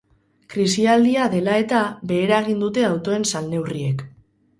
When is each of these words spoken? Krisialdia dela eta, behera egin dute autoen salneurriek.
Krisialdia 0.51 1.27
dela 1.33 1.57
eta, 1.63 1.81
behera 2.11 2.39
egin 2.45 2.65
dute 2.65 2.87
autoen 2.89 3.29
salneurriek. 3.33 4.03